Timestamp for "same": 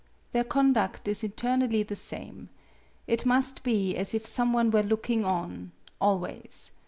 1.95-2.49